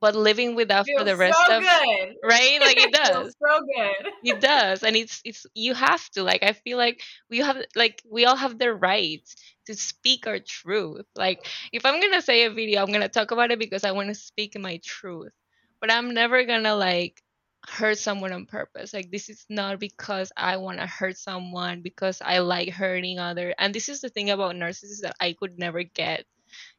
[0.01, 2.14] but living with that for the rest so of good.
[2.22, 2.61] right?
[2.61, 3.34] Like it does.
[3.42, 4.12] so good.
[4.24, 8.03] It does and it's it's you have to like i feel like we have like
[8.11, 9.22] we all have the right
[9.66, 11.07] to speak our truth.
[11.16, 14.09] Like if i'm gonna say a video i'm gonna talk about it because i want
[14.09, 15.32] to speak my truth
[15.80, 17.22] but i'm never gonna like
[17.66, 18.94] hurt someone on purpose.
[18.94, 23.55] Like this is not because i want to hurt someone because i like hurting other
[23.59, 26.24] and this is the thing about narcissists that i could never get.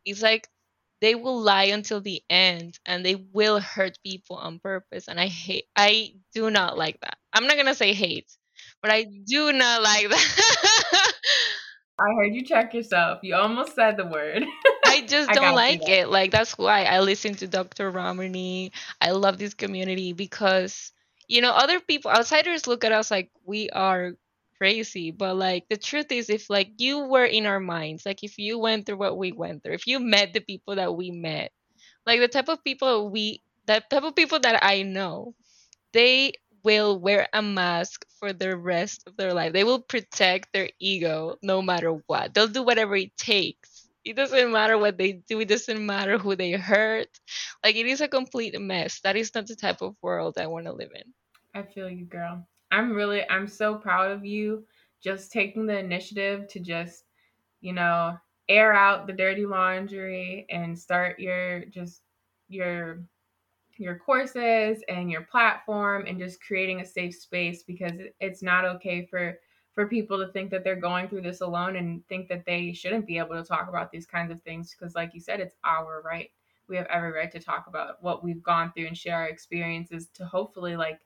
[0.06, 0.48] It's like
[1.02, 5.28] they will lie until the end and they will hurt people on purpose and i
[5.28, 7.18] hate i do not like that.
[7.34, 8.32] I'm not gonna say hate
[8.82, 11.14] but i do not like that.
[12.00, 13.20] I heard you check yourself.
[13.24, 14.46] You almost said the word.
[14.86, 16.08] I just don't I like it.
[16.08, 18.72] Like that's why i listen to dr ramani
[19.02, 20.92] i love this community because
[21.28, 24.14] you know other people outsiders look at us like we are
[24.60, 28.38] crazy but like the truth is if like you were in our minds like if
[28.38, 31.52] you went through what we went through if you met the people that we met
[32.06, 35.34] like the type of people we the type of people that i know
[35.94, 36.34] they
[36.64, 39.54] will wear a mask for the rest of their life.
[39.54, 42.34] They will protect their ego no matter what.
[42.34, 43.88] They'll do whatever it takes.
[44.04, 45.40] It doesn't matter what they do.
[45.40, 47.10] It doesn't matter who they hurt.
[47.64, 49.02] Like it is a complete mess.
[49.02, 51.14] That is not the type of world i want to live in.
[51.54, 54.66] I feel you girl I'm really I'm so proud of you
[55.02, 57.06] just taking the initiative to just,
[57.62, 58.18] you know,
[58.50, 62.02] air out the dirty laundry and start your just
[62.48, 63.04] your
[63.78, 69.06] your courses and your platform and just creating a safe space because it's not okay
[69.06, 69.40] for
[69.74, 73.08] for people to think that they're going through this alone and think that they shouldn't
[73.08, 76.02] be able to talk about these kinds of things because like you said it's our
[76.04, 76.32] right.
[76.68, 80.10] We have every right to talk about what we've gone through and share our experiences
[80.16, 81.00] to hopefully like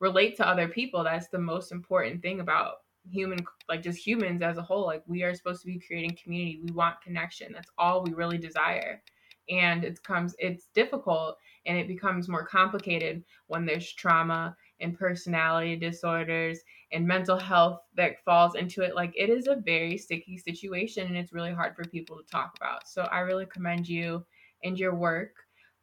[0.00, 2.76] relate to other people that's the most important thing about
[3.08, 3.38] human
[3.68, 6.72] like just humans as a whole like we are supposed to be creating community we
[6.72, 9.02] want connection that's all we really desire.
[9.48, 11.36] And it comes it's difficult
[11.66, 16.60] and it becomes more complicated when there's trauma and personality disorders
[16.92, 18.94] and mental health that falls into it.
[18.94, 22.52] Like it is a very sticky situation and it's really hard for people to talk
[22.56, 22.86] about.
[22.88, 24.24] So i really commend you
[24.62, 25.32] and your work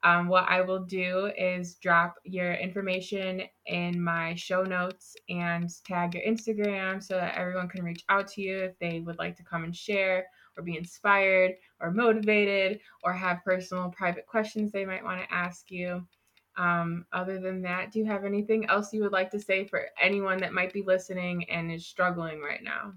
[0.07, 6.13] um, what I will do is drop your information in my show notes and tag
[6.13, 9.43] your Instagram so that everyone can reach out to you if they would like to
[9.43, 15.03] come and share or be inspired or motivated or have personal private questions they might
[15.03, 16.07] want to ask you.
[16.55, 19.87] Um, other than that, do you have anything else you would like to say for
[20.01, 22.93] anyone that might be listening and is struggling right now?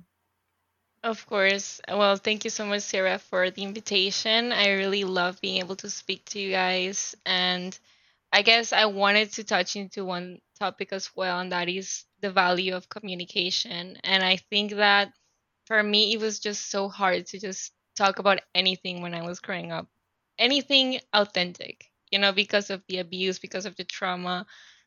[1.03, 1.81] Of course.
[1.89, 4.53] Well, thank you so much, Sarah, for the invitation.
[4.53, 7.15] I really love being able to speak to you guys.
[7.25, 7.79] And
[8.33, 12.31] I guess I wanted to touch into one topic as well, and that is the
[12.33, 13.99] value of communication.
[14.05, 15.13] And I think that
[15.67, 19.41] for me, it was just so hard to just talk about anything when I was
[19.41, 19.89] growing up,
[20.39, 24.47] anything authentic, you know, because of the abuse, because of the trauma,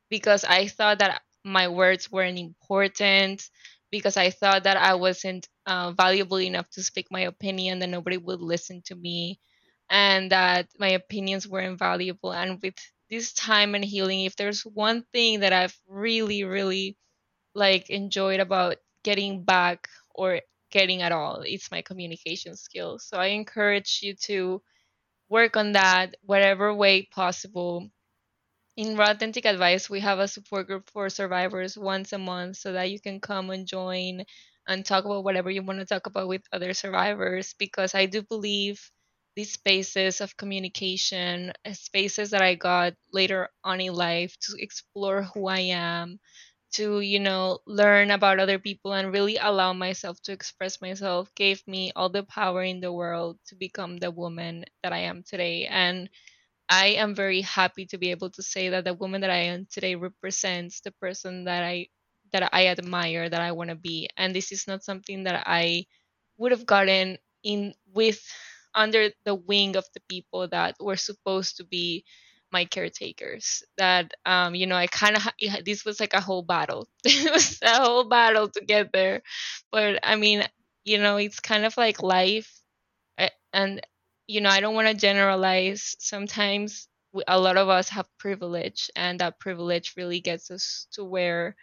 [0.09, 3.49] because I thought that my words weren't important
[3.91, 8.17] because I thought that I wasn't uh, valuable enough to speak my opinion, that nobody
[8.17, 9.39] would listen to me,
[9.89, 12.33] and that my opinions were invaluable.
[12.33, 12.75] And with
[13.09, 16.97] this time and healing, if there's one thing that I've really, really
[17.55, 20.41] like enjoyed about getting back or
[20.71, 23.05] getting at all, it's my communication skills.
[23.07, 24.61] So I encourage you to
[25.29, 27.89] work on that whatever way possible.
[28.75, 32.73] In Raw Authentic Advice, we have a support group for survivors once a month so
[32.73, 34.23] that you can come and join
[34.67, 38.21] and talk about whatever you want to talk about with other survivors because I do
[38.23, 38.81] believe
[39.35, 45.23] these spaces of communication, uh, spaces that I got later on in life to explore
[45.23, 46.19] who I am,
[46.73, 51.65] to, you know, learn about other people and really allow myself to express myself gave
[51.67, 55.65] me all the power in the world to become the woman that I am today.
[55.67, 56.09] And
[56.69, 59.67] I am very happy to be able to say that the woman that I am
[59.71, 61.87] today represents the person that I
[62.33, 64.09] that I admire, that I want to be.
[64.17, 65.85] And this is not something that I
[66.37, 68.21] would have gotten in with
[68.75, 72.05] under the wing of the people that were supposed to be
[72.51, 73.63] my caretakers.
[73.77, 75.27] That um you know i kind of
[75.65, 76.87] this was like a whole battle.
[77.05, 79.21] It was a whole battle to get there.
[79.71, 80.43] But i mean
[80.85, 82.61] you know it's kind of like life
[83.53, 83.81] and
[84.27, 85.95] you know i don't want to generalize.
[85.99, 86.87] Sometimes
[87.27, 91.55] a lot of us have privilege and that privilege really gets us to where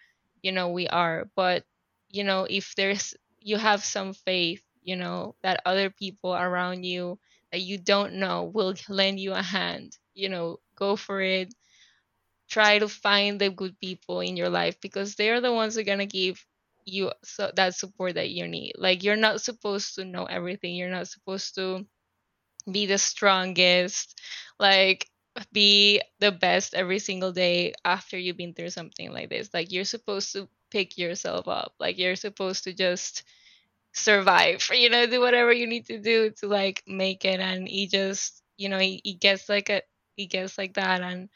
[0.42, 1.64] you know we are but
[2.08, 7.18] you know if there's you have some faith you know that other people around you
[7.52, 11.52] that you don't know will lend you a hand you know go for it.
[12.50, 15.84] Try to find the good people in your life because they're the ones that are
[15.84, 16.44] going to give
[16.84, 18.72] you so that support that you need.
[18.76, 20.74] Like you're not supposed to know everything.
[20.74, 21.86] You're not supposed to
[22.70, 24.18] be the strongest.
[24.58, 25.08] Like
[25.52, 29.50] be the best every single day after you've been through something like this.
[29.52, 31.74] Like you're supposed to pick yourself up.
[31.78, 33.24] Like you're supposed to just
[33.92, 37.40] survive you know do whatever you need to do to like make it.
[37.40, 39.82] And he just you know he, he gets like a
[40.16, 41.00] he gets like that.
[41.00, 41.28] And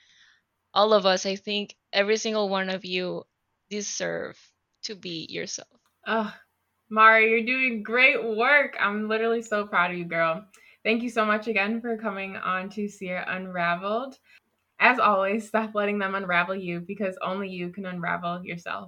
[0.74, 3.22] all of us i think every single one of you
[3.70, 4.38] deserve
[4.82, 5.68] to be yourself.
[6.06, 6.32] Oh
[6.90, 8.76] mari you're doing great work.
[8.78, 10.44] I'm literally so proud of you girl
[10.84, 14.18] thank you so much again for coming on to Sierra Unraveled.
[14.80, 18.82] As always, stop letting them unravel you because only you can unravel yourself.